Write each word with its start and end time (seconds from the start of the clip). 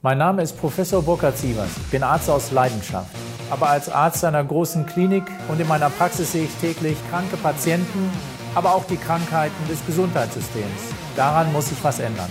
Mein 0.00 0.18
Name 0.18 0.42
ist 0.42 0.56
Professor 0.60 1.02
Burkhard 1.02 1.36
Sievers. 1.36 1.76
Ich 1.76 1.90
bin 1.90 2.04
Arzt 2.04 2.30
aus 2.30 2.52
Leidenschaft. 2.52 3.10
Aber 3.50 3.68
als 3.68 3.88
Arzt 3.88 4.24
einer 4.24 4.44
großen 4.44 4.86
Klinik 4.86 5.24
und 5.48 5.60
in 5.60 5.66
meiner 5.66 5.90
Praxis 5.90 6.30
sehe 6.30 6.44
ich 6.44 6.54
täglich 6.60 6.96
kranke 7.10 7.36
Patienten, 7.36 8.08
aber 8.54 8.76
auch 8.76 8.84
die 8.84 8.96
Krankheiten 8.96 9.56
des 9.68 9.84
Gesundheitssystems. 9.86 10.94
Daran 11.16 11.52
muss 11.52 11.70
sich 11.70 11.82
was 11.82 11.98
ändern. 11.98 12.30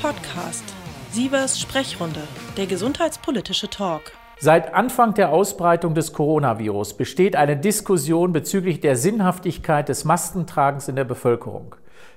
Podcast 0.00 0.62
Sievers 1.10 1.58
Sprechrunde, 1.58 2.20
der 2.56 2.66
gesundheitspolitische 2.66 3.68
Talk. 3.68 4.12
Seit 4.38 4.72
Anfang 4.72 5.14
der 5.14 5.30
Ausbreitung 5.30 5.94
des 5.94 6.12
Coronavirus 6.12 6.96
besteht 6.96 7.34
eine 7.34 7.56
Diskussion 7.56 8.32
bezüglich 8.32 8.78
der 8.78 8.94
Sinnhaftigkeit 8.94 9.88
des 9.88 10.04
Maskentragens 10.04 10.86
in 10.86 10.94
der 10.94 11.02
Bevölkerung. 11.02 11.74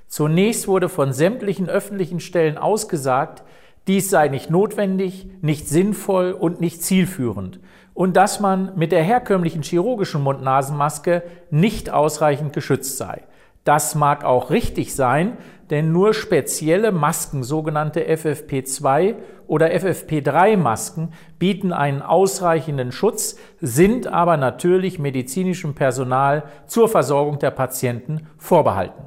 Zunächst 0.08 0.68
wurde 0.68 0.90
von 0.90 1.12
sämtlichen 1.12 1.70
öffentlichen 1.70 2.20
Stellen 2.20 2.60
ausgesagt, 2.60 3.42
dies 3.88 4.10
sei 4.10 4.28
nicht 4.28 4.50
notwendig, 4.50 5.28
nicht 5.42 5.68
sinnvoll 5.68 6.32
und 6.32 6.62
nicht 6.62 6.84
zielführend 6.84 7.60
und 7.94 8.18
dass 8.18 8.40
man 8.40 8.72
mit 8.76 8.92
der 8.92 9.04
herkömmlichen 9.04 9.64
chirurgischen 9.64 10.24
Mund-Nasen-Maske 10.24 11.24
nicht 11.50 11.90
ausreichend 11.90 12.54
geschützt 12.54 12.98
sei. 12.98 13.24
Das 13.64 13.94
mag 13.94 14.24
auch 14.24 14.50
richtig 14.50 14.96
sein, 14.96 15.38
denn 15.70 15.92
nur 15.92 16.14
spezielle 16.14 16.92
Masken, 16.92 17.44
sogenannte 17.44 18.02
FFP2 18.02 19.16
oder 19.46 19.68
FFP3 19.68 20.58
Masken, 20.58 21.10
bieten 21.38 21.72
einen 21.72 22.02
ausreichenden 22.02 22.92
Schutz, 22.92 23.38
sind 23.60 24.08
aber 24.08 24.36
natürlich 24.36 24.98
medizinischem 24.98 25.76
Personal 25.76 26.44
zur 26.66 26.90
Versorgung 26.90 27.38
der 27.38 27.52
Patienten 27.52 28.28
vorbehalten. 28.38 29.04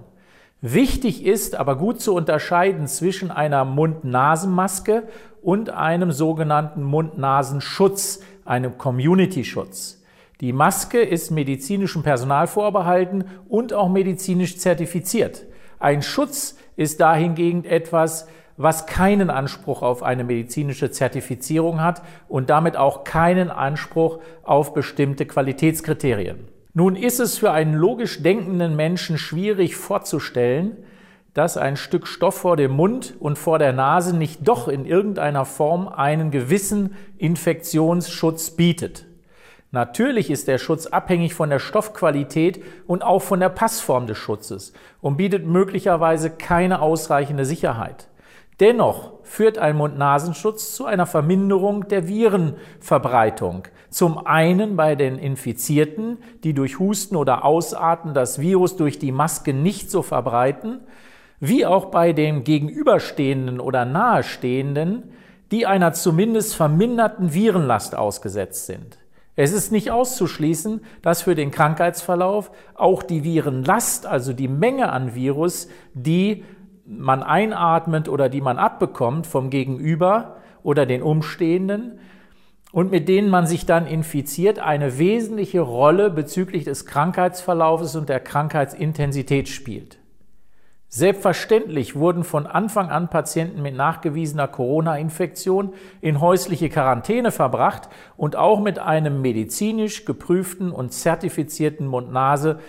Wichtig 0.66 1.26
ist 1.26 1.56
aber 1.56 1.76
gut 1.76 2.00
zu 2.00 2.14
unterscheiden 2.14 2.86
zwischen 2.86 3.30
einer 3.30 3.66
Mund-Nasen-Maske 3.66 5.02
und 5.42 5.68
einem 5.68 6.10
sogenannten 6.10 6.82
Mund-Nasen-Schutz, 6.84 8.20
einem 8.46 8.78
Community-Schutz. 8.78 10.02
Die 10.40 10.54
Maske 10.54 11.02
ist 11.02 11.30
medizinischem 11.30 12.02
Personal 12.02 12.46
vorbehalten 12.46 13.26
und 13.46 13.74
auch 13.74 13.90
medizinisch 13.90 14.56
zertifiziert. 14.56 15.44
Ein 15.80 16.00
Schutz 16.00 16.56
ist 16.76 16.98
dahingegen 16.98 17.66
etwas, 17.66 18.26
was 18.56 18.86
keinen 18.86 19.28
Anspruch 19.28 19.82
auf 19.82 20.02
eine 20.02 20.24
medizinische 20.24 20.90
Zertifizierung 20.90 21.82
hat 21.82 22.00
und 22.26 22.48
damit 22.48 22.78
auch 22.78 23.04
keinen 23.04 23.50
Anspruch 23.50 24.20
auf 24.44 24.72
bestimmte 24.72 25.26
Qualitätskriterien. 25.26 26.53
Nun 26.76 26.96
ist 26.96 27.20
es 27.20 27.38
für 27.38 27.52
einen 27.52 27.74
logisch 27.74 28.20
denkenden 28.20 28.74
Menschen 28.74 29.16
schwierig 29.16 29.76
vorzustellen, 29.76 30.76
dass 31.32 31.56
ein 31.56 31.76
Stück 31.76 32.08
Stoff 32.08 32.34
vor 32.34 32.56
dem 32.56 32.72
Mund 32.72 33.14
und 33.20 33.38
vor 33.38 33.60
der 33.60 33.72
Nase 33.72 34.16
nicht 34.16 34.46
doch 34.46 34.66
in 34.66 34.84
irgendeiner 34.84 35.44
Form 35.44 35.86
einen 35.86 36.32
gewissen 36.32 36.96
Infektionsschutz 37.16 38.50
bietet. 38.50 39.06
Natürlich 39.70 40.30
ist 40.30 40.48
der 40.48 40.58
Schutz 40.58 40.86
abhängig 40.86 41.34
von 41.34 41.48
der 41.48 41.60
Stoffqualität 41.60 42.62
und 42.88 43.04
auch 43.04 43.22
von 43.22 43.38
der 43.38 43.48
Passform 43.50 44.08
des 44.08 44.18
Schutzes 44.18 44.72
und 45.00 45.16
bietet 45.16 45.46
möglicherweise 45.46 46.30
keine 46.30 46.80
ausreichende 46.82 47.44
Sicherheit. 47.44 48.08
Dennoch 48.60 49.14
führt 49.24 49.58
ein 49.58 49.76
Mund-Nasenschutz 49.76 50.76
zu 50.76 50.84
einer 50.84 51.06
Verminderung 51.06 51.88
der 51.88 52.06
Virenverbreitung. 52.06 53.64
Zum 53.90 54.26
einen 54.26 54.76
bei 54.76 54.94
den 54.94 55.18
Infizierten, 55.18 56.18
die 56.44 56.54
durch 56.54 56.78
Husten 56.78 57.16
oder 57.16 57.44
Ausatmen 57.44 58.14
das 58.14 58.38
Virus 58.38 58.76
durch 58.76 58.98
die 58.98 59.12
Maske 59.12 59.52
nicht 59.52 59.90
so 59.90 60.02
verbreiten, 60.02 60.80
wie 61.40 61.66
auch 61.66 61.86
bei 61.86 62.12
den 62.12 62.44
Gegenüberstehenden 62.44 63.58
oder 63.58 63.84
Nahestehenden, 63.84 65.10
die 65.50 65.66
einer 65.66 65.92
zumindest 65.92 66.54
verminderten 66.54 67.34
Virenlast 67.34 67.96
ausgesetzt 67.96 68.66
sind. 68.66 68.98
Es 69.36 69.52
ist 69.52 69.72
nicht 69.72 69.90
auszuschließen, 69.90 70.80
dass 71.02 71.22
für 71.22 71.34
den 71.34 71.50
Krankheitsverlauf 71.50 72.52
auch 72.74 73.02
die 73.02 73.24
Virenlast, 73.24 74.06
also 74.06 74.32
die 74.32 74.46
Menge 74.46 74.92
an 74.92 75.16
Virus, 75.16 75.68
die 75.92 76.44
man 76.86 77.22
einatmet 77.22 78.08
oder 78.08 78.28
die 78.28 78.40
man 78.40 78.58
abbekommt 78.58 79.26
vom 79.26 79.50
Gegenüber 79.50 80.36
oder 80.62 80.86
den 80.86 81.02
Umstehenden 81.02 81.98
und 82.72 82.90
mit 82.90 83.08
denen 83.08 83.30
man 83.30 83.46
sich 83.46 83.66
dann 83.66 83.86
infiziert, 83.86 84.58
eine 84.58 84.98
wesentliche 84.98 85.60
Rolle 85.60 86.10
bezüglich 86.10 86.64
des 86.64 86.86
Krankheitsverlaufes 86.86 87.94
und 87.96 88.08
der 88.08 88.20
Krankheitsintensität 88.20 89.48
spielt. 89.48 89.98
Selbstverständlich 90.88 91.96
wurden 91.96 92.22
von 92.22 92.46
Anfang 92.46 92.88
an 92.88 93.10
Patienten 93.10 93.62
mit 93.62 93.74
nachgewiesener 93.74 94.46
Corona-Infektion 94.46 95.74
in 96.00 96.20
häusliche 96.20 96.68
Quarantäne 96.68 97.32
verbracht 97.32 97.88
und 98.16 98.36
auch 98.36 98.60
mit 98.60 98.78
einem 98.78 99.20
medizinisch 99.20 100.04
geprüften 100.04 100.70
und 100.70 100.92
zertifizierten 100.92 101.88
Mund-Nase 101.88 102.60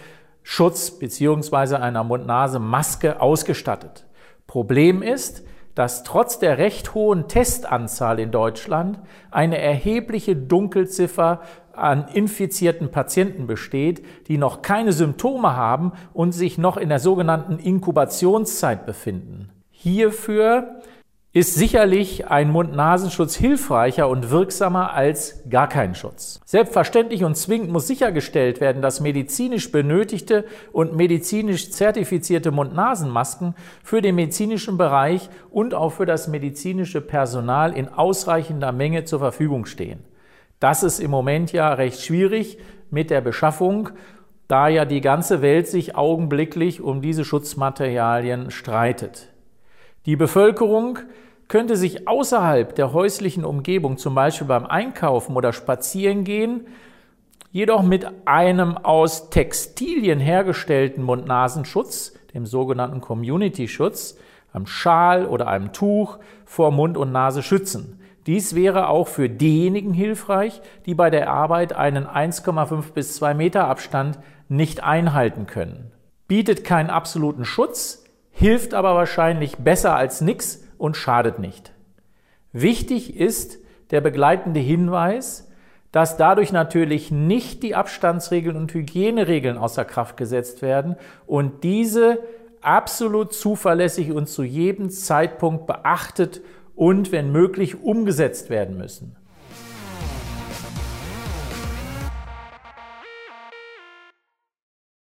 Schutz 0.47 0.91
beziehungsweise 0.91 1.81
einer 1.81 2.03
Mund-Nase-Maske 2.03 3.19
ausgestattet. 3.19 4.05
Problem 4.45 5.01
ist, 5.01 5.43
dass 5.73 6.03
trotz 6.03 6.37
der 6.37 6.59
recht 6.59 6.93
hohen 6.93 7.27
Testanzahl 7.27 8.19
in 8.19 8.29
Deutschland 8.29 8.99
eine 9.31 9.57
erhebliche 9.57 10.35
Dunkelziffer 10.35 11.41
an 11.73 12.07
infizierten 12.13 12.91
Patienten 12.91 13.47
besteht, 13.47 14.05
die 14.27 14.37
noch 14.37 14.61
keine 14.61 14.93
Symptome 14.93 15.55
haben 15.55 15.93
und 16.13 16.31
sich 16.31 16.59
noch 16.59 16.77
in 16.77 16.89
der 16.89 16.99
sogenannten 16.99 17.57
Inkubationszeit 17.57 18.85
befinden. 18.85 19.49
Hierfür 19.71 20.79
ist 21.35 21.55
sicherlich 21.55 22.27
ein 22.29 22.49
Mund-Nasenschutz 22.49 23.35
hilfreicher 23.35 24.07
und 24.07 24.29
wirksamer 24.29 24.93
als 24.93 25.43
gar 25.49 25.67
kein 25.67 25.93
Schutz. 25.93 26.39
Selbstverständlich 26.45 27.25
und 27.25 27.35
zwingend 27.35 27.71
muss 27.71 27.87
sichergestellt 27.87 28.61
werden, 28.61 28.81
dass 28.81 29.01
medizinisch 29.01 29.69
benötigte 29.69 30.45
und 30.71 30.95
medizinisch 30.95 31.71
zertifizierte 31.71 32.51
Mund-Nasen-Masken 32.51 33.53
für 33.83 34.01
den 34.01 34.15
medizinischen 34.15 34.77
Bereich 34.77 35.29
und 35.49 35.73
auch 35.73 35.89
für 35.89 36.05
das 36.05 36.29
medizinische 36.29 37.01
Personal 37.01 37.73
in 37.75 37.89
ausreichender 37.89 38.71
Menge 38.71 39.03
zur 39.03 39.19
Verfügung 39.19 39.65
stehen. 39.65 39.99
Das 40.61 40.83
ist 40.83 41.01
im 41.01 41.11
Moment 41.11 41.51
ja 41.51 41.73
recht 41.73 42.01
schwierig 42.01 42.59
mit 42.91 43.09
der 43.09 43.19
Beschaffung, 43.19 43.89
da 44.47 44.69
ja 44.69 44.85
die 44.85 45.01
ganze 45.01 45.41
Welt 45.41 45.67
sich 45.67 45.97
augenblicklich 45.97 46.79
um 46.79 47.01
diese 47.01 47.25
Schutzmaterialien 47.25 48.51
streitet. 48.51 49.34
Die 50.05 50.15
Bevölkerung 50.15 50.99
könnte 51.47 51.75
sich 51.75 52.07
außerhalb 52.07 52.75
der 52.75 52.93
häuslichen 52.93 53.43
Umgebung, 53.43 53.97
zum 53.97 54.13
Beispiel 54.13 54.47
beim 54.47 54.65
Einkaufen 54.65 55.35
oder 55.35 55.51
Spazierengehen, 55.51 56.67
jedoch 57.51 57.81
mit 57.81 58.05
einem 58.25 58.77
aus 58.77 59.29
Textilien 59.29 60.19
hergestellten 60.19 61.03
Mund-Nasenschutz, 61.03 62.13
dem 62.33 62.45
sogenannten 62.45 63.01
Community-Schutz, 63.01 64.17
einem 64.53 64.67
Schal 64.67 65.25
oder 65.25 65.47
einem 65.47 65.73
Tuch 65.73 66.19
vor 66.45 66.71
Mund 66.71 66.97
und 66.97 67.11
Nase 67.11 67.41
schützen. 67.41 67.99
Dies 68.27 68.55
wäre 68.55 68.89
auch 68.89 69.07
für 69.07 69.29
diejenigen 69.29 69.93
hilfreich, 69.93 70.61
die 70.85 70.95
bei 70.95 71.09
der 71.09 71.29
Arbeit 71.29 71.73
einen 71.73 72.05
1,5 72.05 72.93
bis 72.93 73.15
2 73.15 73.33
Meter 73.33 73.67
Abstand 73.67 74.19
nicht 74.49 74.83
einhalten 74.83 75.47
können. 75.47 75.91
Bietet 76.27 76.63
keinen 76.63 76.89
absoluten 76.89 77.45
Schutz, 77.45 78.04
hilft 78.37 78.73
aber 78.73 78.95
wahrscheinlich 78.95 79.57
besser 79.57 79.95
als 79.95 80.19
nichts 80.19 80.67
und 80.77 80.97
schadet 80.97 81.39
nicht. 81.39 81.71
Wichtig 82.51 83.15
ist 83.15 83.59
der 83.91 84.01
begleitende 84.01 84.59
Hinweis, 84.59 85.49
dass 85.93 86.17
dadurch 86.17 86.51
natürlich 86.51 87.11
nicht 87.11 87.63
die 87.63 87.75
Abstandsregeln 87.75 88.57
und 88.57 88.73
Hygieneregeln 88.73 89.57
außer 89.57 89.85
Kraft 89.85 90.17
gesetzt 90.17 90.61
werden 90.61 90.97
und 91.25 91.63
diese 91.63 92.19
absolut 92.59 93.33
zuverlässig 93.33 94.11
und 94.11 94.27
zu 94.27 94.43
jedem 94.43 94.89
Zeitpunkt 94.89 95.65
beachtet 95.65 96.41
und 96.75 97.13
wenn 97.13 97.31
möglich 97.31 97.81
umgesetzt 97.81 98.49
werden 98.49 98.77
müssen. 98.77 99.15